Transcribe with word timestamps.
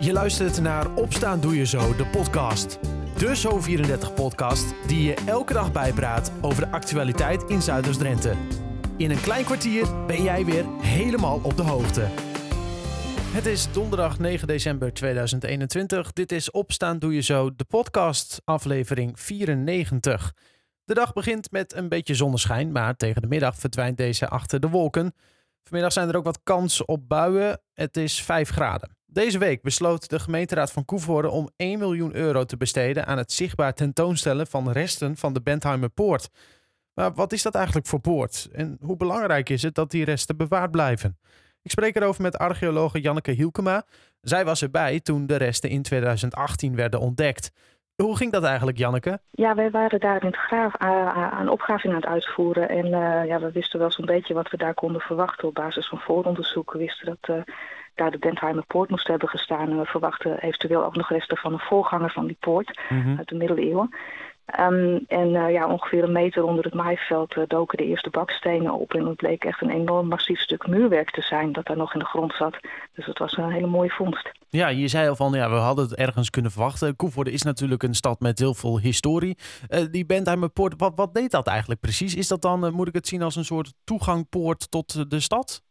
Je 0.00 0.12
luistert 0.12 0.60
naar 0.60 0.94
Opstaan 0.94 1.40
Doe 1.40 1.56
Je 1.56 1.66
Zo, 1.66 1.96
de 1.96 2.06
podcast. 2.06 2.78
De 3.16 3.36
Zo34-podcast 3.36 4.74
die 4.86 5.02
je 5.02 5.14
elke 5.26 5.52
dag 5.52 5.72
bijpraat 5.72 6.32
over 6.40 6.64
de 6.64 6.70
actualiteit 6.70 7.42
in 7.42 7.62
Zuiders-Drenthe. 7.62 8.34
In 8.96 9.10
een 9.10 9.20
klein 9.20 9.44
kwartier 9.44 10.06
ben 10.06 10.22
jij 10.22 10.44
weer 10.44 10.64
helemaal 10.80 11.40
op 11.42 11.56
de 11.56 11.62
hoogte. 11.62 12.00
Het 13.32 13.46
is 13.46 13.72
donderdag 13.72 14.18
9 14.18 14.46
december 14.46 14.92
2021. 14.92 16.12
Dit 16.12 16.32
is 16.32 16.50
Opstaan 16.50 16.98
Doe 16.98 17.14
Je 17.14 17.20
Zo, 17.20 17.54
de 17.54 17.64
podcast, 17.64 18.40
aflevering 18.44 19.20
94. 19.20 20.34
De 20.84 20.94
dag 20.94 21.12
begint 21.12 21.50
met 21.50 21.74
een 21.74 21.88
beetje 21.88 22.14
zonneschijn, 22.14 22.72
maar 22.72 22.96
tegen 22.96 23.22
de 23.22 23.28
middag 23.28 23.56
verdwijnt 23.56 23.96
deze 23.96 24.28
achter 24.28 24.60
de 24.60 24.68
wolken. 24.68 25.14
Vanmiddag 25.68 25.92
zijn 25.92 26.08
er 26.08 26.16
ook 26.16 26.24
wat 26.24 26.40
kans 26.42 26.84
op 26.84 27.08
buien. 27.08 27.60
Het 27.74 27.96
is 27.96 28.22
5 28.22 28.48
graden. 28.48 28.96
Deze 29.06 29.38
week 29.38 29.62
besloot 29.62 30.08
de 30.08 30.18
gemeenteraad 30.18 30.72
van 30.72 30.84
Koevoorde 30.84 31.30
om 31.30 31.50
1 31.56 31.78
miljoen 31.78 32.14
euro 32.14 32.44
te 32.44 32.56
besteden 32.56 33.06
aan 33.06 33.18
het 33.18 33.32
zichtbaar 33.32 33.74
tentoonstellen 33.74 34.46
van 34.46 34.70
resten 34.70 35.16
van 35.16 35.32
de 35.32 35.42
Bentheimer 35.42 35.88
Poort. 35.88 36.28
Maar 36.94 37.14
wat 37.14 37.32
is 37.32 37.42
dat 37.42 37.54
eigenlijk 37.54 37.86
voor 37.86 38.00
poort? 38.00 38.48
En 38.52 38.78
hoe 38.80 38.96
belangrijk 38.96 39.48
is 39.48 39.62
het 39.62 39.74
dat 39.74 39.90
die 39.90 40.04
resten 40.04 40.36
bewaard 40.36 40.70
blijven? 40.70 41.18
Ik 41.62 41.70
spreek 41.70 41.96
erover 41.96 42.22
met 42.22 42.38
archeologe 42.38 43.00
Janneke 43.00 43.30
Hielkema. 43.30 43.86
Zij 44.20 44.44
was 44.44 44.62
erbij 44.62 45.00
toen 45.00 45.26
de 45.26 45.36
resten 45.36 45.70
in 45.70 45.82
2018 45.82 46.74
werden 46.76 47.00
ontdekt. 47.00 47.50
Hoe 48.02 48.16
ging 48.16 48.32
dat 48.32 48.44
eigenlijk, 48.44 48.78
Janneke? 48.78 49.18
Ja, 49.30 49.54
wij 49.54 49.70
waren 49.70 50.00
daar 50.00 50.20
in 50.20 50.26
het 50.26 50.36
graaf, 50.36 50.76
aan 50.76 51.48
opgraving 51.48 51.92
aan 51.92 52.00
het 52.00 52.10
uitvoeren. 52.10 52.68
En 52.68 52.86
uh, 52.86 53.26
ja, 53.26 53.40
we 53.40 53.52
wisten 53.52 53.78
wel 53.78 53.90
zo'n 53.90 54.06
beetje 54.06 54.34
wat 54.34 54.50
we 54.50 54.56
daar 54.56 54.74
konden 54.74 55.00
verwachten. 55.00 55.48
Op 55.48 55.54
basis 55.54 55.88
van 55.88 55.98
vooronderzoek 55.98 56.72
we 56.72 56.78
wisten 56.78 57.06
dat 57.06 57.36
uh, 57.36 57.42
daar 57.94 58.10
de 58.10 58.18
Bentheimer 58.18 58.64
Poort 58.66 58.90
moest 58.90 59.06
hebben 59.06 59.28
gestaan. 59.28 59.70
En 59.70 59.78
we 59.78 59.84
verwachten 59.84 60.38
eventueel 60.38 60.84
ook 60.84 60.96
nog 60.96 61.08
resten 61.10 61.36
van 61.36 61.52
een 61.52 61.58
voorganger 61.58 62.10
van 62.10 62.26
die 62.26 62.36
poort 62.40 62.80
mm 62.88 63.02
-hmm. 63.02 63.18
uit 63.18 63.28
de 63.28 63.34
middeleeuwen. 63.34 63.96
Um, 64.60 65.04
en 65.08 65.28
uh, 65.28 65.52
ja, 65.52 65.66
ongeveer 65.66 66.04
een 66.04 66.12
meter 66.12 66.42
onder 66.42 66.64
het 66.64 66.74
maaiveld 66.74 67.36
uh, 67.36 67.44
doken 67.46 67.78
de 67.78 67.84
eerste 67.84 68.10
bakstenen 68.10 68.72
op. 68.72 68.94
En 68.94 69.06
het 69.06 69.16
bleek 69.16 69.44
echt 69.44 69.62
een 69.62 69.70
enorm 69.70 70.08
massief 70.08 70.40
stuk 70.40 70.66
muurwerk 70.66 71.10
te 71.10 71.22
zijn 71.22 71.52
dat 71.52 71.66
daar 71.66 71.76
nog 71.76 71.92
in 71.92 71.98
de 71.98 72.04
grond 72.04 72.34
zat. 72.34 72.56
Dus 72.94 73.06
het 73.06 73.18
was 73.18 73.36
een 73.36 73.50
hele 73.50 73.66
mooie 73.66 73.90
vondst. 73.90 74.30
Ja, 74.48 74.68
je 74.68 74.88
zei 74.88 75.08
al 75.08 75.16
van 75.16 75.32
ja, 75.32 75.50
we 75.50 75.56
hadden 75.56 75.84
het 75.84 75.94
ergens 75.94 76.30
kunnen 76.30 76.50
verwachten. 76.50 76.96
Koevoorde 76.96 77.32
is 77.32 77.42
natuurlijk 77.42 77.82
een 77.82 77.94
stad 77.94 78.20
met 78.20 78.38
heel 78.38 78.54
veel 78.54 78.78
historie. 78.78 79.38
Uh, 79.68 79.80
die 79.90 80.06
Bentheimer 80.06 80.48
Poort, 80.48 80.74
wat, 80.76 80.92
wat 80.96 81.14
deed 81.14 81.30
dat 81.30 81.46
eigenlijk 81.46 81.80
precies? 81.80 82.14
Is 82.14 82.28
dat 82.28 82.42
dan, 82.42 82.72
moet 82.72 82.88
ik 82.88 82.94
het 82.94 83.08
zien 83.08 83.22
als 83.22 83.36
een 83.36 83.44
soort 83.44 83.72
toegangpoort 83.84 84.70
tot 84.70 85.10
de 85.10 85.20
stad? 85.20 85.62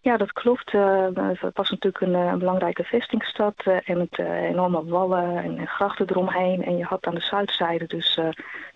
Ja, 0.00 0.16
dat 0.16 0.32
klopt. 0.32 0.72
Uh, 0.72 1.06
het 1.14 1.56
was 1.56 1.70
natuurlijk 1.70 2.04
een, 2.04 2.14
een 2.14 2.38
belangrijke 2.38 2.84
vestingstad 2.84 3.54
uh, 3.66 3.76
en 3.84 3.98
met 3.98 4.18
enorme 4.18 4.84
wallen 4.84 5.36
en, 5.36 5.58
en, 5.58 5.66
grachten 5.66 6.10
eromheen. 6.10 6.64
En 6.64 6.76
je 6.76 6.84
had 6.84 7.06
aan 7.06 7.14
de 7.14 7.20
zuidzijde 7.20 7.86
dus 7.86 8.18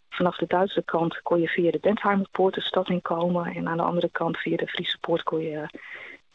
vanaf 0.08 0.36
de 0.36 0.46
Duitse 0.46 0.82
kant 0.82 1.22
kon 1.22 1.40
je 1.40 1.48
via 1.48 1.70
de 1.70 1.78
Bentheimerpoort 1.80 2.54
de 2.54 2.60
stad 2.60 2.88
inkomen. 2.88 3.54
En 3.54 3.68
aan 3.68 3.76
de 3.76 3.82
andere 3.82 4.08
kant 4.08 4.38
via 4.38 4.56
de 4.56 4.66
Friese 4.66 4.98
poort 5.00 5.22
kon 5.22 5.40
je 5.40 5.66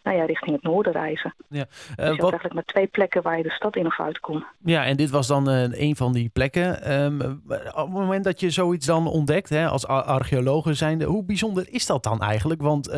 nou 0.04 0.18
ja, 0.18 0.26
richting 0.26 0.56
het 0.56 0.64
noorden 0.64 0.94
reizen. 0.94 1.36
Ja. 1.50 1.58
Uh, 1.60 1.66
dus 1.96 1.96
je 1.96 2.04
wat... 2.06 2.08
had 2.08 2.22
eigenlijk 2.22 2.54
maar 2.54 2.64
twee 2.64 2.88
plekken 2.88 3.22
waar 3.22 3.38
je 3.38 3.44
de 3.44 3.50
stad 3.52 3.76
in 3.76 3.86
of 3.86 4.00
uit 4.00 4.20
kon. 4.20 4.46
Ja, 4.64 4.86
en 4.86 4.98
dit 4.98 5.10
was 5.10 5.28
dan 5.28 5.50
uh, 5.50 5.80
een 5.80 5.96
van 5.96 6.14
die 6.14 6.30
plekken. 6.30 6.94
Um, 7.02 7.42
op 7.72 7.76
het 7.76 7.90
moment 7.90 8.24
dat 8.24 8.40
je 8.40 8.50
zoiets 8.50 8.86
dan 8.86 9.08
ontdekt, 9.08 9.50
hè, 9.50 9.68
als 9.68 9.88
archeologen 9.88 10.76
zijnde, 10.76 11.06
hoe 11.06 11.26
bijzonder 11.26 11.68
is 11.70 11.86
dat 11.86 12.04
dan 12.04 12.22
eigenlijk? 12.22 12.62
Want, 12.62 12.90
uh, 12.90 12.96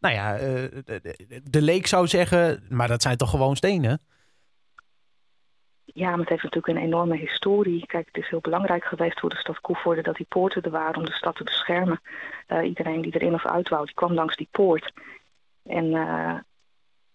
nou 0.00 0.14
ja, 0.14 0.36
de, 0.36 1.42
de 1.50 1.62
leek 1.62 1.86
zou 1.86 2.06
zeggen, 2.06 2.62
maar 2.68 2.88
dat 2.88 3.02
zijn 3.02 3.16
toch 3.16 3.30
gewoon 3.30 3.56
stenen? 3.56 4.00
Ja, 5.84 6.10
maar 6.10 6.18
het 6.18 6.28
heeft 6.28 6.42
natuurlijk 6.42 6.78
een 6.78 6.84
enorme 6.84 7.16
historie. 7.16 7.86
Kijk, 7.86 8.06
het 8.06 8.24
is 8.24 8.30
heel 8.30 8.40
belangrijk 8.40 8.84
geweest 8.84 9.20
voor 9.20 9.30
de 9.30 9.36
stad 9.36 9.60
Koevoorde 9.60 10.02
dat 10.02 10.16
die 10.16 10.26
poorten 10.28 10.62
er 10.62 10.70
waren 10.70 10.96
om 10.96 11.04
de 11.04 11.12
stad 11.12 11.36
te 11.36 11.44
beschermen. 11.44 12.00
iedereen 12.64 13.00
die 13.00 13.14
erin 13.14 13.34
of 13.34 13.46
uit 13.46 13.68
wou, 13.68 13.84
die 13.84 13.94
kwam 13.94 14.12
langs 14.12 14.36
die 14.36 14.48
poort. 14.50 14.92
En 15.66 15.84
uh, 15.84 16.34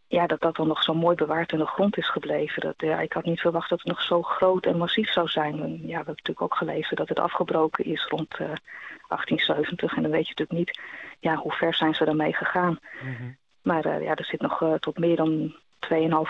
ja, 0.07 0.27
dat 0.27 0.41
dat 0.41 0.55
dan 0.55 0.67
nog 0.67 0.83
zo 0.83 0.93
mooi 0.93 1.15
bewaard 1.15 1.51
in 1.51 1.57
de 1.57 1.65
grond 1.65 1.97
is 1.97 2.09
gebleven. 2.09 2.61
Dat, 2.61 2.73
ja, 2.77 2.99
ik 2.99 3.13
had 3.13 3.25
niet 3.25 3.39
verwacht 3.39 3.69
dat 3.69 3.79
het 3.79 3.87
nog 3.87 4.01
zo 4.01 4.21
groot 4.21 4.65
en 4.65 4.77
massief 4.77 5.11
zou 5.11 5.27
zijn. 5.27 5.61
En, 5.61 5.71
ja, 5.71 5.87
we 5.87 5.93
hebben 5.93 6.15
natuurlijk 6.15 6.41
ook 6.41 6.55
gelezen 6.55 6.95
dat 6.95 7.09
het 7.09 7.19
afgebroken 7.19 7.85
is 7.85 8.05
rond 8.05 8.33
uh, 8.33 8.37
1870. 8.37 9.95
En 9.95 10.01
dan 10.01 10.11
weet 10.11 10.27
je 10.27 10.33
natuurlijk 10.37 10.59
niet 10.59 10.79
ja, 11.19 11.35
hoe 11.35 11.51
ver 11.51 11.73
zijn 11.73 11.93
ze 11.93 12.05
daarmee 12.05 12.33
gegaan. 12.33 12.79
Mm 13.03 13.15
-hmm. 13.15 13.37
Maar 13.61 13.85
uh, 13.85 14.03
ja, 14.03 14.15
er 14.15 14.25
zit 14.25 14.41
nog 14.41 14.61
uh, 14.61 14.73
tot 14.73 14.97
meer 14.97 15.15
dan 15.15 15.55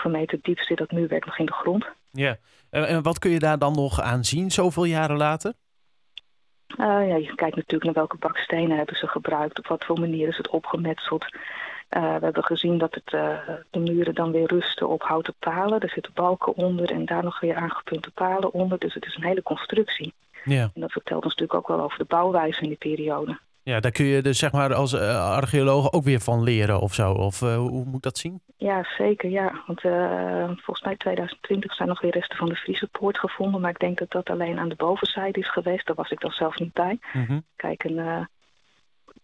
2,5 0.04 0.10
meter 0.10 0.38
diep 0.42 0.58
zit 0.58 0.78
dat 0.78 0.90
muurwerk 0.90 1.24
nog 1.24 1.38
in 1.38 1.46
de 1.46 1.52
grond. 1.52 1.86
Ja, 2.10 2.36
en, 2.70 2.86
en 2.86 3.02
wat 3.02 3.18
kun 3.18 3.30
je 3.30 3.38
daar 3.38 3.58
dan 3.58 3.72
nog 3.72 4.00
aan 4.00 4.24
zien 4.24 4.50
zoveel 4.50 4.84
jaren 4.84 5.16
later? 5.16 5.52
Ja, 6.76 7.00
je 7.00 7.34
kijkt 7.34 7.56
natuurlijk 7.56 7.84
naar 7.84 7.94
welke 7.94 8.16
bakstenen 8.16 8.76
hebben 8.76 8.96
ze 8.96 9.06
gebruikt, 9.06 9.58
op 9.58 9.66
wat 9.66 9.84
voor 9.84 10.00
manier 10.00 10.28
is 10.28 10.36
het 10.36 10.48
opgemetseld. 10.48 11.26
Uh, 11.96 12.16
we 12.16 12.24
hebben 12.24 12.44
gezien 12.44 12.78
dat 12.78 12.94
het, 12.94 13.12
uh, 13.12 13.38
de 13.70 13.78
muren 13.78 14.14
dan 14.14 14.32
weer 14.32 14.46
rusten 14.46 14.88
op 14.88 15.02
houten 15.02 15.34
palen. 15.38 15.80
Er 15.80 15.90
zitten 15.90 16.12
balken 16.14 16.54
onder 16.54 16.90
en 16.90 17.04
daar 17.04 17.24
nog 17.24 17.40
weer 17.40 17.54
aangepunte 17.54 18.10
palen 18.10 18.52
onder. 18.52 18.78
Dus 18.78 18.94
het 18.94 19.06
is 19.06 19.16
een 19.16 19.24
hele 19.24 19.42
constructie. 19.42 20.12
Ja. 20.44 20.70
En 20.74 20.80
dat 20.80 20.92
vertelt 20.92 21.24
ons 21.24 21.34
natuurlijk 21.34 21.58
ook 21.58 21.76
wel 21.76 21.84
over 21.84 21.98
de 21.98 22.04
bouwwijze 22.04 22.62
in 22.62 22.68
die 22.68 22.76
periode. 22.76 23.38
Ja, 23.62 23.80
daar 23.80 23.90
kun 23.90 24.04
je 24.04 24.22
dus 24.22 24.38
zeg 24.38 24.52
maar 24.52 24.74
als 24.74 24.92
uh, 24.92 25.30
archeoloog 25.34 25.92
ook 25.92 26.04
weer 26.04 26.20
van 26.20 26.42
leren 26.42 26.80
of 26.80 26.94
zo. 26.94 27.12
Of 27.12 27.40
hoe 27.40 27.84
moet 27.84 28.02
dat 28.02 28.18
zien? 28.18 28.40
Ja, 28.56 28.86
zeker. 28.98 29.30
Ja. 29.30 29.62
Want 29.66 29.80
volgens 30.60 30.82
mij 30.82 30.96
2020 30.96 31.74
zijn 31.74 31.88
nog 31.88 32.00
weer 32.00 32.12
resten 32.12 32.36
van 32.38 32.48
de 32.48 32.56
Friese 32.56 32.88
poort 32.92 33.18
gevonden. 33.18 33.60
Maar 33.60 33.70
ik 33.70 33.78
denk 33.78 33.98
dat 33.98 34.10
dat 34.10 34.30
alleen 34.30 34.58
aan 34.58 34.68
de 34.68 34.74
bovenzijde 34.74 35.40
is 35.40 35.52
geweest. 35.52 35.86
Daar 35.86 35.96
was 35.96 36.10
ik 36.10 36.20
dan 36.20 36.30
zelf 36.30 36.58
niet 36.58 36.72
bij. 36.72 36.98
Mm 37.12 37.24
-hmm. 37.24 37.44
Kijk, 37.56 37.84
en 37.84 38.28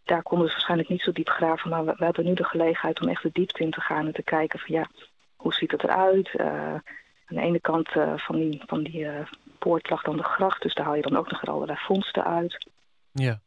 daar 0.09 0.23
konden 0.23 0.47
ze 0.47 0.53
waarschijnlijk 0.53 0.89
niet 0.89 1.01
zo 1.01 1.13
diep 1.13 1.29
graven, 1.29 1.71
maar 1.71 1.85
we, 1.85 1.95
hebben 1.99 2.25
nu 2.25 2.35
de 2.35 2.45
gelegenheid 2.45 3.01
om 3.01 3.09
echt 3.09 3.23
de 3.23 3.31
diepte 3.33 3.63
in 3.63 3.71
te 3.71 3.81
gaan 3.81 4.07
en 4.07 4.13
te 4.13 4.23
kijken 4.23 4.59
van 4.59 4.75
ja, 4.75 4.89
hoe 5.37 5.55
ziet 5.55 5.71
het 5.71 5.83
eruit? 5.83 6.31
Uh, 6.35 6.75
aan 7.27 7.37
de 7.37 7.41
ene 7.41 7.61
kant 7.61 7.95
uh, 7.95 8.13
van 8.17 8.37
die, 8.37 8.63
van 8.67 8.83
die 8.83 9.01
uh, 9.01 9.21
poort 9.59 9.91
lag 9.91 10.03
dan 10.03 10.17
de 10.17 10.23
gracht, 10.23 10.63
dus 10.63 10.75
daar 10.75 10.85
haal 10.85 10.95
je 10.95 11.03
dan 11.03 11.17
ook 11.17 11.31
nog 11.31 11.47
allerlei 11.47 11.79
vondsten 11.79 12.25
uit. 12.25 12.67
Ja. 13.13 13.41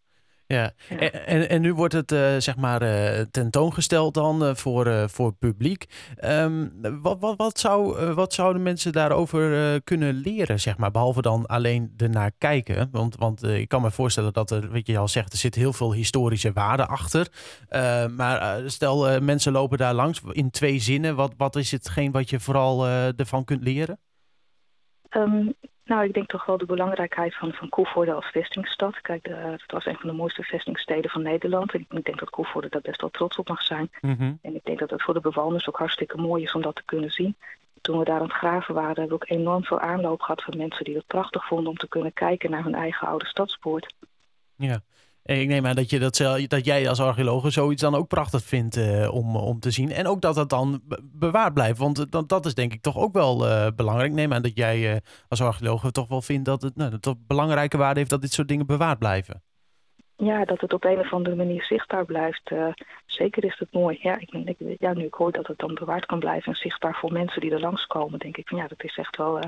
Ja, 0.51 0.71
En, 0.89 1.25
en, 1.25 1.49
en, 1.49 1.61
nu 1.61 1.73
wordt 1.73 1.93
het 1.93 2.11
uh, 2.11 2.35
zeg 2.37 2.55
maar 2.55 2.83
uh, 2.83 3.19
tentoongesteld 3.31 4.13
dan 4.13 4.43
uh, 4.43 4.55
voor, 4.55 5.09
voor 5.09 5.27
het 5.27 5.39
publiek. 5.39 5.85
Um, 6.23 6.73
wat, 7.01 7.17
wat, 7.19 7.37
wat, 7.37 7.59
zou, 7.59 8.05
wat 8.13 8.33
zouden 8.33 8.61
mensen 8.61 8.91
daarover 8.91 9.81
kunnen 9.81 10.13
leren, 10.13 10.59
zeg 10.59 10.77
maar, 10.77 10.91
behalve 10.91 11.21
dan 11.21 11.45
alleen 11.45 11.93
ernaar 11.97 12.31
kijken? 12.37 12.89
Want, 12.91 13.15
want 13.15 13.43
ik 13.43 13.67
kan 13.67 13.81
me 13.81 13.91
voorstellen 13.91 14.33
dat 14.33 14.51
er, 14.51 14.71
wat 14.71 14.87
je 14.87 14.97
al 14.97 15.07
zegt, 15.07 15.31
er 15.31 15.39
zit 15.39 15.55
heel 15.55 15.73
veel 15.73 15.93
historische 15.93 16.51
waarde 16.53 16.85
achter. 16.85 17.27
maar 18.15 18.61
stel, 18.65 19.21
mensen 19.21 19.51
lopen 19.51 19.77
daar 19.77 19.93
langs 19.93 20.21
in 20.31 20.51
twee 20.51 20.79
zinnen. 20.79 21.15
Wat, 21.15 21.33
wat 21.37 21.55
is 21.55 21.71
hetgeen 21.71 22.11
wat 22.11 22.29
je 22.29 22.39
vooral 22.39 22.87
ervan 22.87 23.43
kunt 23.43 23.63
leren? 23.63 23.99
Um, 25.11 25.53
nou, 25.85 26.03
ik 26.03 26.13
denk 26.13 26.29
toch 26.29 26.45
wel 26.45 26.57
de 26.57 26.65
belangrijkheid 26.65 27.35
van, 27.35 27.53
van 27.53 27.69
Koevoorde 27.69 28.13
als 28.13 28.25
vestingstad. 28.25 29.01
Kijk, 29.01 29.23
de, 29.23 29.33
het 29.33 29.71
was 29.71 29.85
een 29.85 29.97
van 29.97 30.09
de 30.09 30.15
mooiste 30.15 30.43
vestingsteden 30.43 31.11
van 31.11 31.21
Nederland. 31.21 31.73
En 31.73 31.85
ik 31.89 32.05
denk 32.05 32.19
dat 32.19 32.29
Koevoorde 32.29 32.69
daar 32.69 32.81
best 32.81 33.01
wel 33.01 33.09
trots 33.09 33.37
op 33.37 33.47
mag 33.47 33.61
zijn. 33.61 33.91
Mm 34.01 34.15
-hmm. 34.17 34.39
En 34.41 34.55
ik 34.55 34.63
denk 34.63 34.79
dat 34.79 34.89
het 34.89 35.03
voor 35.03 35.13
de 35.13 35.19
bewoners 35.19 35.67
ook 35.67 35.77
hartstikke 35.77 36.17
mooi 36.17 36.43
is 36.43 36.53
om 36.53 36.61
dat 36.61 36.75
te 36.75 36.85
kunnen 36.85 37.11
zien. 37.11 37.35
Toen 37.81 37.97
we 37.99 38.05
daar 38.05 38.19
aan 38.19 38.27
het 38.27 38.33
graven 38.33 38.73
waren, 38.73 38.99
hebben 38.99 39.07
we 39.07 39.23
ook 39.23 39.29
enorm 39.29 39.63
veel 39.63 39.79
aanloop 39.79 40.21
gehad 40.21 40.43
van 40.43 40.57
mensen 40.57 40.85
die 40.85 40.95
het 40.95 41.07
prachtig 41.07 41.47
vonden 41.47 41.67
om 41.67 41.77
te 41.77 41.87
kunnen 41.87 42.13
kijken 42.13 42.51
naar 42.51 42.63
hun 42.63 42.75
eigen 42.75 43.07
oude 43.07 43.25
stadspoort. 43.25 43.93
Ja, 44.55 44.81
ik 45.23 45.47
neem 45.47 45.65
aan 45.65 45.75
dat, 45.75 45.89
je 45.89 45.99
dat, 45.99 46.17
dat 46.47 46.65
jij 46.65 46.89
als 46.89 46.99
archeoloog 46.99 47.51
zoiets 47.51 47.81
dan 47.81 47.95
ook 47.95 48.07
prachtig 48.07 48.43
vindt 48.43 48.77
uh, 48.77 49.13
om, 49.13 49.35
om 49.35 49.59
te 49.59 49.71
zien. 49.71 49.91
En 49.91 50.07
ook 50.07 50.21
dat 50.21 50.35
dat 50.35 50.49
dan 50.49 50.81
bewaard 51.01 51.53
blijft. 51.53 51.79
Want 51.79 52.11
dat, 52.11 52.29
dat 52.29 52.45
is 52.45 52.53
denk 52.53 52.73
ik 52.73 52.81
toch 52.81 52.97
ook 52.97 53.13
wel 53.13 53.47
uh, 53.47 53.67
belangrijk. 53.75 54.11
Neem 54.11 54.33
aan 54.33 54.41
dat 54.41 54.57
jij 54.57 55.01
als 55.27 55.41
archeoloog 55.41 55.91
toch 55.91 56.07
wel 56.07 56.21
vindt 56.21 56.45
dat 56.45 56.61
het, 56.61 56.75
nou, 56.75 56.91
dat 56.91 57.05
het 57.05 57.27
belangrijke 57.27 57.77
waarde 57.77 57.99
heeft 57.99 58.11
dat 58.11 58.21
dit 58.21 58.33
soort 58.33 58.47
dingen 58.47 58.65
bewaard 58.65 58.99
blijven. 58.99 59.43
Ja, 60.15 60.45
dat 60.45 60.61
het 60.61 60.73
op 60.73 60.83
een 60.83 60.99
of 60.99 61.13
andere 61.13 61.35
manier 61.35 61.63
zichtbaar 61.63 62.05
blijft. 62.05 62.51
zeker 63.05 63.43
is 63.43 63.59
het 63.59 63.73
mooi. 63.73 63.99
Ja, 64.01 64.19
ik, 64.19 64.33
ik, 64.33 64.75
ja, 64.79 64.93
nu 64.93 65.05
ik 65.05 65.13
hoor 65.13 65.31
dat 65.31 65.47
het 65.47 65.59
dan 65.59 65.73
bewaard 65.73 66.05
kan 66.05 66.19
blijven 66.19 66.51
en 66.51 66.59
zichtbaar 66.59 66.95
voor 66.95 67.11
mensen 67.11 67.41
die 67.41 67.51
er 67.51 67.59
langskomen, 67.59 68.19
denk 68.19 68.37
ik 68.37 68.47
van 68.47 68.57
ja, 68.57 68.67
dat 68.67 68.83
is 68.83 68.97
echt 68.97 69.17
wel 69.17 69.39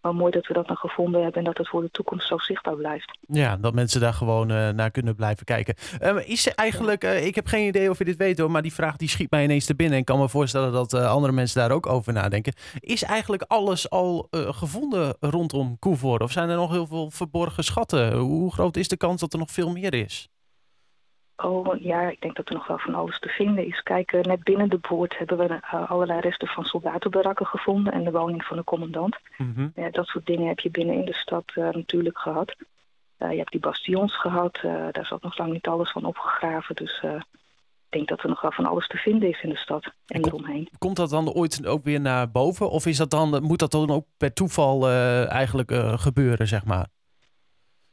wel 0.00 0.12
mooi 0.12 0.32
dat 0.32 0.46
we 0.46 0.54
dat 0.54 0.66
dan 0.66 0.76
gevonden 0.76 1.22
hebben 1.22 1.38
en 1.38 1.44
dat 1.44 1.58
het 1.58 1.68
voor 1.68 1.82
de 1.82 1.90
toekomst 1.90 2.28
zo 2.28 2.38
zichtbaar 2.38 2.76
blijft. 2.76 3.18
Ja, 3.20 3.56
dat 3.56 3.74
mensen 3.74 4.00
daar 4.00 4.12
gewoon 4.12 4.50
uh, 4.50 4.68
naar 4.68 4.90
kunnen 4.90 5.14
blijven 5.16 5.44
kijken. 5.44 5.74
Um, 6.02 6.18
is 6.18 6.48
eigenlijk, 6.48 7.04
uh, 7.04 7.26
ik 7.26 7.34
heb 7.34 7.46
geen 7.46 7.66
idee 7.66 7.90
of 7.90 7.98
je 7.98 8.04
dit 8.04 8.16
weet 8.16 8.38
hoor, 8.38 8.50
maar 8.50 8.62
die 8.62 8.74
vraag 8.74 8.96
die 8.96 9.08
schiet 9.08 9.30
mij 9.30 9.44
ineens 9.44 9.66
te 9.66 9.74
binnen. 9.74 9.94
En 9.94 10.00
ik 10.00 10.06
kan 10.06 10.18
me 10.18 10.28
voorstellen 10.28 10.72
dat 10.72 10.94
andere 10.94 11.32
mensen 11.32 11.60
daar 11.60 11.70
ook 11.70 11.86
over 11.86 12.12
nadenken. 12.12 12.52
Is 12.78 13.02
eigenlijk 13.02 13.44
alles 13.46 13.90
al 13.90 14.28
gevonden 14.30 15.16
rondom 15.20 15.78
Koevoorde? 15.78 16.24
Of 16.24 16.32
zijn 16.32 16.48
er 16.48 16.56
nog 16.56 16.70
heel 16.70 16.86
veel 16.86 17.10
verborgen 17.10 17.64
schatten? 17.64 18.16
Hoe 18.16 18.52
groot 18.52 18.76
is 18.76 18.88
de 18.88 18.96
kans 18.96 19.20
dat 19.20 19.32
er 19.32 19.38
nog 19.38 19.50
veel 19.50 19.70
meer 19.70 19.94
is? 19.94 20.28
Oh 21.42 21.80
ja, 21.80 22.10
ik 22.10 22.20
denk 22.20 22.36
dat 22.36 22.48
er 22.48 22.54
nog 22.54 22.66
wel 22.66 22.78
van 22.78 22.94
alles 22.94 23.18
te 23.18 23.28
vinden 23.28 23.66
is. 23.66 23.82
Kijk, 23.82 24.12
eh, 24.12 24.20
net 24.20 24.42
binnen 24.42 24.68
de 24.68 24.78
boord 24.88 25.18
hebben 25.18 25.38
we 25.38 25.48
uh, 25.48 25.90
allerlei 25.90 26.20
resten 26.20 26.48
van 26.48 26.64
soldatenbarakken 26.64 27.46
gevonden 27.46 27.92
en 27.92 28.04
de 28.04 28.10
woning 28.10 28.44
van 28.44 28.56
de 28.56 28.64
commandant. 28.64 29.16
Ja, 29.74 29.90
dat 29.90 30.06
soort 30.06 30.26
dingen 30.26 30.48
heb 30.48 30.60
je 30.60 30.70
binnen 30.70 30.94
in 30.94 31.04
de 31.04 31.14
stad 31.14 31.44
uh, 31.54 31.68
natuurlijk 31.70 32.18
gehad. 32.18 32.54
je 33.18 33.24
hebt 33.24 33.50
die 33.50 33.60
bastions 33.60 34.20
gehad, 34.20 34.58
daar 34.62 35.06
zat 35.06 35.22
nog 35.22 35.38
lang 35.38 35.52
niet 35.52 35.66
alles 35.66 35.90
van 35.90 36.04
opgegraven. 36.04 36.74
Dus 36.74 37.02
ik 37.02 37.88
denk 37.88 38.08
dat 38.08 38.22
er 38.22 38.28
nog 38.28 38.40
wel 38.40 38.52
van 38.52 38.66
alles 38.66 38.86
te 38.86 38.96
vinden 38.96 39.28
is 39.28 39.42
in 39.42 39.50
de 39.50 39.56
stad 39.56 39.92
en 40.06 40.24
eromheen. 40.24 40.68
Komt 40.78 40.96
dat 40.96 41.10
dan 41.10 41.32
ooit 41.32 41.66
ook 41.66 41.84
weer 41.84 42.00
naar 42.00 42.30
boven? 42.30 42.70
Of 42.70 42.86
is 42.86 42.96
dat 42.96 43.10
dan, 43.10 43.42
moet 43.42 43.58
dat 43.58 43.70
dan 43.70 43.90
ook 43.90 44.06
per 44.16 44.32
toeval 44.32 44.88
eigenlijk 45.28 45.72
gebeuren, 46.00 46.46
zeg 46.46 46.64
maar? 46.64 46.86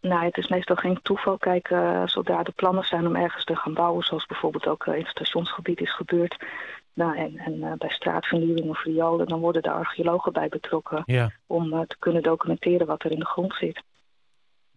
Nou, 0.08 0.24
het 0.26 0.38
is 0.38 0.48
meestal 0.48 0.76
geen 0.76 1.00
toeval. 1.02 1.38
Kijk, 1.38 1.70
uh, 1.70 2.08
zodra 2.08 2.44
de 2.44 2.52
plannen 2.56 2.84
zijn 2.84 3.08
om 3.08 3.16
ergens 3.16 3.44
te 3.44 3.56
gaan 3.56 3.74
bouwen, 3.74 4.04
zoals 4.04 4.26
bijvoorbeeld 4.26 4.68
ook 4.68 4.86
uh, 4.86 4.94
in 4.94 5.00
het 5.00 5.10
stationsgebied 5.10 5.82
is 5.82 5.96
gebeurd, 5.96 6.46
nou, 6.94 7.18
en, 7.18 7.38
en 7.38 7.54
uh, 7.54 7.72
bij 7.78 7.90
straatvernieuwing 7.90 8.70
of 8.70 8.84
riolen, 8.84 9.28
dan 9.28 9.40
worden 9.40 9.62
de 9.62 9.72
archeologen 9.72 10.34
bij 10.34 10.50
betrokken 10.50 11.04
ja. 11.06 11.32
om 11.48 11.70
te 11.88 11.96
kunnen 12.00 12.24
documenteren 12.24 12.88
wat 12.88 13.04
er 13.04 13.12
in 13.12 13.20
de 13.20 13.26
grond 13.26 13.54
zit. 13.54 13.84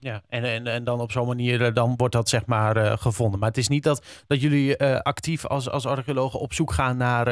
Ja, 0.00 0.22
en, 0.28 0.44
en, 0.44 0.66
en 0.66 0.84
dan 0.84 1.00
op 1.00 1.10
zo'n 1.10 1.26
manier 1.26 1.72
dan 1.72 1.94
wordt 1.96 2.14
dat 2.14 2.28
zeg 2.28 2.46
maar 2.46 2.98
gevonden. 2.98 3.38
Maar 3.38 3.48
het 3.48 3.58
is 3.58 3.68
niet 3.68 3.82
dat, 3.82 4.24
dat 4.26 4.40
jullie 4.40 4.82
actief 5.02 5.46
als, 5.46 5.70
als 5.70 5.86
archeologen 5.86 6.40
op 6.40 6.52
zoek 6.52 6.72
gaan 6.72 6.96
naar 6.96 7.24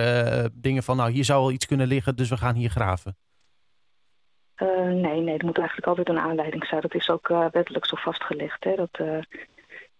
dingen 0.52 0.82
van, 0.82 0.96
nou, 0.96 1.10
hier 1.10 1.24
zou 1.24 1.40
wel 1.40 1.52
iets 1.52 1.66
kunnen 1.66 1.86
liggen, 1.86 2.16
dus 2.16 2.28
we 2.28 2.36
gaan 2.36 2.54
hier 2.54 2.70
graven. 2.70 3.16
Uh, 4.62 4.92
nee, 4.92 5.20
nee, 5.20 5.38
er 5.38 5.44
moet 5.44 5.58
eigenlijk 5.58 5.88
altijd 5.88 6.08
een 6.08 6.18
aanleiding 6.18 6.66
zijn. 6.66 6.80
Dat 6.80 6.94
is 6.94 7.10
ook 7.10 7.28
uh, 7.28 7.46
wettelijk 7.50 7.86
zo 7.86 7.96
vastgelegd. 7.96 8.64
Hè? 8.64 8.74
Dat, 8.74 8.98
uh, 9.00 9.18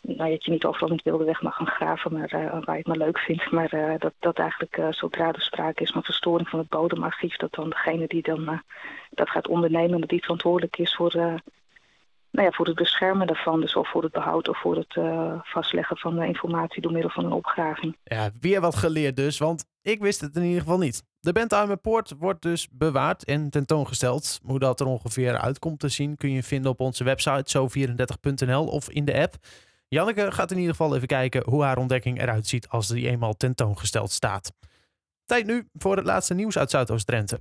nou, 0.00 0.30
je 0.30 0.40
niet 0.44 0.64
overal 0.64 0.90
het 0.90 1.02
wilde 1.02 1.24
weg 1.24 1.42
mag 1.42 1.56
gaan 1.56 1.66
graven 1.66 2.12
maar, 2.12 2.28
waar 2.30 2.76
je 2.76 2.76
het 2.76 2.86
maar 2.86 2.96
leuk 2.96 3.18
vindt. 3.18 3.50
Maar 3.50 3.98
dat, 3.98 4.12
dat 4.18 4.38
eigenlijk 4.38 4.80
zodra 4.90 5.32
er 5.32 5.40
sprake 5.40 5.82
is 5.82 5.90
van 5.90 6.02
verstoring 6.02 6.48
van 6.48 6.58
het 6.58 6.68
bodemarchief... 6.68 7.36
dat 7.36 7.54
dan 7.54 7.70
degene 7.70 8.06
die 8.06 8.22
dan 8.22 8.62
dat 9.10 9.30
gaat 9.30 9.48
ondernemen... 9.48 10.00
dat 10.00 10.08
die 10.08 10.22
verantwoordelijk 10.22 10.78
is 10.78 10.94
voor, 10.94 11.12
nou 11.14 11.40
ja, 12.30 12.50
voor 12.50 12.66
het 12.66 12.74
beschermen 12.74 13.26
daarvan. 13.26 13.60
Dus 13.60 13.76
of 13.76 13.90
voor 13.90 14.02
het 14.02 14.12
behoud 14.12 14.48
of 14.48 14.60
voor 14.60 14.76
het 14.76 14.98
vastleggen 15.42 15.96
van 15.96 16.22
informatie 16.22 16.82
door 16.82 16.92
middel 16.92 17.10
van 17.10 17.24
een 17.24 17.32
opgraving. 17.32 17.96
Ja, 18.04 18.30
weer 18.40 18.60
wat 18.60 18.76
geleerd 18.76 19.16
dus, 19.16 19.38
want 19.38 19.64
ik 19.82 20.00
wist 20.00 20.20
het 20.20 20.36
in 20.36 20.42
ieder 20.42 20.60
geval 20.60 20.78
niet. 20.78 21.02
De 21.26 21.32
Bentheimer 21.32 21.76
Poort 21.76 22.12
wordt 22.18 22.42
dus 22.42 22.68
bewaard 22.70 23.24
en 23.24 23.50
tentoongesteld. 23.50 24.40
Hoe 24.42 24.58
dat 24.58 24.80
er 24.80 24.86
ongeveer 24.86 25.38
uitkomt 25.38 25.78
te 25.78 25.88
zien 25.88 26.16
kun 26.16 26.30
je 26.30 26.42
vinden 26.42 26.70
op 26.70 26.80
onze 26.80 27.04
website 27.04 27.58
zo34.nl 27.58 28.66
of 28.66 28.90
in 28.90 29.04
de 29.04 29.14
app. 29.14 29.34
Janneke 29.88 30.32
gaat 30.32 30.50
in 30.50 30.56
ieder 30.56 30.74
geval 30.74 30.96
even 30.96 31.06
kijken 31.06 31.42
hoe 31.44 31.62
haar 31.62 31.78
ontdekking 31.78 32.20
eruit 32.20 32.46
ziet 32.46 32.68
als 32.68 32.88
die 32.88 33.08
eenmaal 33.08 33.34
tentoongesteld 33.34 34.10
staat. 34.10 34.52
Tijd 35.24 35.46
nu 35.46 35.68
voor 35.72 35.96
het 35.96 36.06
laatste 36.06 36.34
nieuws 36.34 36.58
uit 36.58 36.70
Zuidoost-Drenthe. 36.70 37.36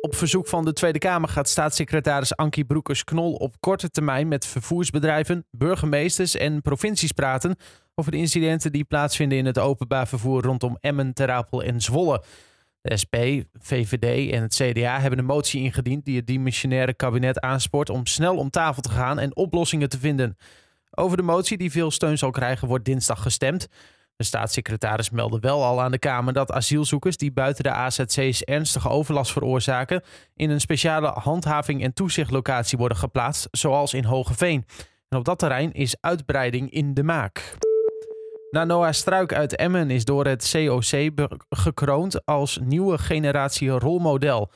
Op 0.00 0.14
verzoek 0.14 0.48
van 0.48 0.64
de 0.64 0.72
Tweede 0.72 0.98
Kamer 0.98 1.28
gaat 1.28 1.48
staatssecretaris 1.48 2.36
Ankie 2.36 2.64
Broekers-Knol 2.64 3.34
op 3.34 3.54
korte 3.60 3.90
termijn 3.90 4.28
met 4.28 4.46
vervoersbedrijven, 4.46 5.46
burgemeesters 5.50 6.36
en 6.36 6.62
provincies 6.62 7.12
praten 7.12 7.56
over 7.94 8.10
de 8.10 8.18
incidenten 8.18 8.72
die 8.72 8.84
plaatsvinden 8.84 9.38
in 9.38 9.46
het 9.46 9.58
openbaar 9.58 10.08
vervoer 10.08 10.42
rondom 10.42 10.76
Emmen, 10.80 11.12
Terapel 11.14 11.62
en 11.62 11.80
Zwolle. 11.80 12.22
De 12.82 12.96
SP, 13.02 13.16
VVD 13.58 14.32
en 14.32 14.42
het 14.42 14.54
CDA 14.54 15.00
hebben 15.00 15.18
een 15.18 15.24
motie 15.24 15.62
ingediend 15.62 16.04
die 16.04 16.16
het 16.16 16.26
dimissionaire 16.26 16.94
kabinet 16.94 17.40
aanspoort 17.40 17.90
om 17.90 18.06
snel 18.06 18.36
om 18.36 18.50
tafel 18.50 18.82
te 18.82 18.90
gaan 18.90 19.18
en 19.18 19.36
oplossingen 19.36 19.88
te 19.88 19.98
vinden. 19.98 20.36
Over 20.90 21.16
de 21.16 21.22
motie 21.22 21.56
die 21.56 21.70
veel 21.70 21.90
steun 21.90 22.18
zal 22.18 22.30
krijgen 22.30 22.68
wordt 22.68 22.84
dinsdag 22.84 23.22
gestemd. 23.22 23.68
De 24.16 24.24
staatssecretaris 24.24 25.10
meldde 25.10 25.38
wel 25.40 25.64
al 25.64 25.82
aan 25.82 25.90
de 25.90 25.98
Kamer 25.98 26.32
dat 26.32 26.52
asielzoekers 26.52 27.16
die 27.16 27.32
buiten 27.32 27.62
de 27.62 27.70
AZC's 27.70 28.42
ernstige 28.42 28.88
overlast 28.88 29.32
veroorzaken 29.32 30.02
in 30.36 30.50
een 30.50 30.60
speciale 30.60 31.08
handhaving- 31.08 31.82
en 31.82 31.94
toezichtlocatie 31.94 32.78
worden 32.78 32.98
geplaatst, 32.98 33.48
zoals 33.50 33.94
in 33.94 34.04
Hogeveen. 34.04 34.66
En 35.08 35.18
op 35.18 35.24
dat 35.24 35.38
terrein 35.38 35.72
is 35.72 35.96
uitbreiding 36.00 36.70
in 36.70 36.94
de 36.94 37.02
maak. 37.02 37.56
Na 38.52 38.64
Noah 38.64 38.92
Struik 38.92 39.32
uit 39.32 39.56
Emmen 39.56 39.90
is 39.90 40.04
door 40.04 40.26
het 40.26 40.50
COC 40.52 41.10
gekroond 41.48 42.26
als 42.26 42.58
nieuwe 42.62 42.98
generatie 42.98 43.68
rolmodel. 43.68 44.50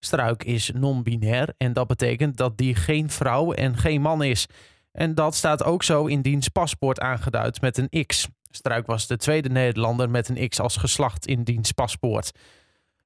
Struik 0.00 0.44
is 0.44 0.70
non-binair 0.74 1.54
en 1.56 1.72
dat 1.72 1.86
betekent 1.86 2.36
dat 2.36 2.58
die 2.58 2.74
geen 2.74 3.10
vrouw 3.10 3.52
en 3.52 3.76
geen 3.76 4.00
man 4.00 4.22
is. 4.22 4.46
En 4.92 5.14
dat 5.14 5.34
staat 5.34 5.64
ook 5.64 5.82
zo 5.82 6.06
in 6.06 6.22
diens 6.22 6.48
paspoort 6.48 7.00
aangeduid 7.00 7.60
met 7.60 7.78
een 7.78 8.06
X. 8.06 8.28
Struik 8.50 8.86
was 8.86 9.06
de 9.06 9.16
tweede 9.16 9.48
Nederlander 9.48 10.10
met 10.10 10.28
een 10.28 10.48
X 10.48 10.60
als 10.60 10.76
geslacht 10.76 11.26
in 11.26 11.44
diens 11.44 11.72
paspoort. 11.72 12.32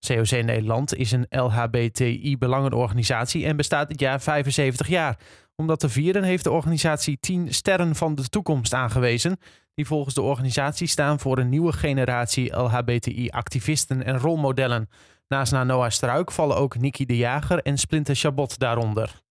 COC 0.07 0.31
Nederland 0.31 0.95
is 0.95 1.13
een 1.13 1.27
LHBTI-belangenorganisatie 1.29 3.47
en 3.47 3.57
bestaat 3.57 3.89
dit 3.89 4.01
jaar 4.01 4.21
75 4.21 4.89
jaar. 4.89 5.19
Om 5.57 5.67
dat 5.67 5.81
te 5.81 5.89
vieren 5.89 6.23
heeft 6.23 6.45
de 6.45 6.51
organisatie 6.51 7.19
10 7.21 7.55
sterren 7.55 7.95
van 7.95 8.15
de 8.15 8.29
toekomst 8.29 8.75
aangewezen 8.75 9.39
die 9.75 9.87
volgens 9.87 10.15
de 10.15 10.23
organisatie 10.23 10.87
staan 10.87 11.21
voor 11.21 11.39
een 11.39 11.49
nieuwe 11.49 11.73
generatie 11.73 12.57
LHBTI-activisten 12.57 14.05
en 14.05 14.19
rolmodellen. 14.19 14.89
Naast 15.29 15.53
Noah 15.53 15.91
Struik 15.91 16.33
vallen 16.33 16.57
ook 16.57 16.79
Nicky 16.79 17.07
de 17.07 17.17
Jager 17.17 17.63
en 17.63 17.79
Splinter 17.79 18.15
Chabot 18.15 18.59
daaronder. 18.59 19.25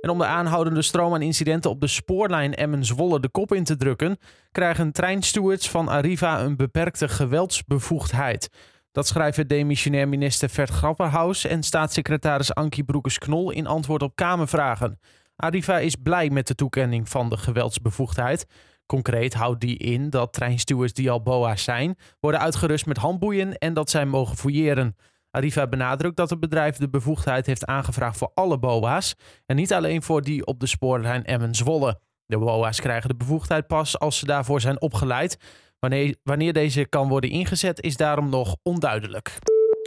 En 0.00 0.10
om 0.10 0.18
de 0.18 0.24
aanhoudende 0.24 0.82
stroom 0.82 1.14
aan 1.14 1.22
incidenten 1.22 1.70
op 1.70 1.80
de 1.80 1.86
spoorlijn 1.86 2.54
Emmen-Zwolle 2.54 3.20
de 3.20 3.28
kop 3.28 3.52
in 3.52 3.64
te 3.64 3.76
drukken, 3.76 4.18
krijgen 4.52 4.92
treinstewards 4.92 5.70
van 5.70 5.88
Arriva 5.88 6.40
een 6.40 6.56
beperkte 6.56 7.08
geweldsbevoegdheid. 7.08 8.50
Dat 8.92 9.06
schrijven 9.06 9.48
demissionair 9.48 10.08
minister 10.08 10.48
Vert 10.48 10.70
Grapperhaus 10.70 11.44
en 11.44 11.62
staatssecretaris 11.62 12.54
Ankie 12.54 12.84
Broekers-Knol 12.84 13.50
in 13.50 13.66
antwoord 13.66 14.02
op 14.02 14.16
Kamervragen. 14.16 14.98
Arriva 15.36 15.78
is 15.78 15.96
blij 15.96 16.30
met 16.30 16.46
de 16.46 16.54
toekenning 16.54 17.08
van 17.08 17.28
de 17.28 17.36
geweldsbevoegdheid. 17.36 18.46
Concreet 18.86 19.34
houdt 19.34 19.60
die 19.60 19.76
in 19.76 20.10
dat 20.10 20.32
treinstewards 20.32 20.92
die 20.92 21.10
al 21.10 21.22
BOA's 21.22 21.64
zijn, 21.64 21.96
worden 22.20 22.40
uitgerust 22.40 22.86
met 22.86 22.96
handboeien 22.96 23.58
en 23.58 23.74
dat 23.74 23.90
zij 23.90 24.06
mogen 24.06 24.36
fouilleren. 24.36 24.96
Arriva 25.30 25.66
benadrukt 25.66 26.16
dat 26.16 26.30
het 26.30 26.40
bedrijf 26.40 26.76
de 26.76 26.88
bevoegdheid 26.88 27.46
heeft 27.46 27.66
aangevraagd 27.66 28.16
voor 28.16 28.30
alle 28.34 28.58
BOA's 28.58 29.14
en 29.46 29.56
niet 29.56 29.72
alleen 29.72 30.02
voor 30.02 30.22
die 30.22 30.46
op 30.46 30.60
de 30.60 30.66
spoorlijn 30.66 31.24
Emmen-Zwolle. 31.24 32.00
De 32.26 32.38
BOA's 32.38 32.80
krijgen 32.80 33.08
de 33.08 33.16
bevoegdheid 33.16 33.66
pas 33.66 33.98
als 33.98 34.18
ze 34.18 34.26
daarvoor 34.26 34.60
zijn 34.60 34.80
opgeleid. 34.80 35.36
Wanneer, 35.82 36.16
wanneer 36.22 36.52
deze 36.52 36.84
kan 36.84 37.08
worden 37.08 37.30
ingezet 37.30 37.80
is 37.80 37.96
daarom 37.96 38.28
nog 38.28 38.56
onduidelijk. 38.62 39.38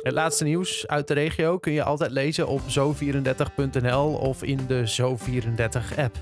Het 0.03 0.13
laatste 0.13 0.44
nieuws 0.44 0.88
uit 0.88 1.07
de 1.07 1.13
regio 1.13 1.57
kun 1.57 1.71
je 1.71 1.83
altijd 1.83 2.12
lezen 2.12 2.48
op 2.48 2.62
zo34.nl 2.62 4.13
of 4.13 4.43
in 4.43 4.60
de 4.67 4.84
Zo34-app. 5.01 6.22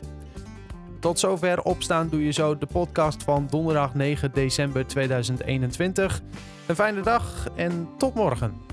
Tot 1.00 1.20
zover 1.20 1.62
opstaan 1.62 2.10
doe 2.10 2.26
je 2.26 2.32
zo 2.32 2.58
de 2.58 2.66
podcast 2.66 3.24
van 3.24 3.48
donderdag 3.50 3.94
9 3.94 4.32
december 4.34 4.88
2021. 4.88 6.22
Een 6.68 6.76
fijne 6.76 7.02
dag 7.02 7.48
en 7.56 7.90
tot 7.98 8.14
morgen. 8.14 8.73